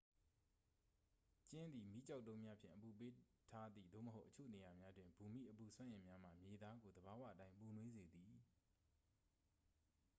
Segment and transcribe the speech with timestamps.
[1.51, 3.13] ကျင်းသည် မီးကျောက်တုံးများဖြင့် အပူပေး
[3.49, 8.33] ထားသည် သို့မဟုတ် အချို့နေရာများတွင် ဘူမိအပူစွမ်းအင်များမှ မြေသားကို သဘာဝအတိုင်းပူနွေးစေသည်